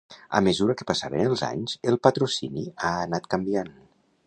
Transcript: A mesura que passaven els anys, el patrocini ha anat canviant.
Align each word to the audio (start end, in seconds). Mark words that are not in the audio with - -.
A 0.37 0.39
mesura 0.45 0.75
que 0.79 0.87
passaven 0.91 1.21
els 1.33 1.43
anys, 1.49 1.77
el 1.91 1.99
patrocini 2.09 2.65
ha 2.87 2.93
anat 3.05 3.31
canviant. 3.35 3.73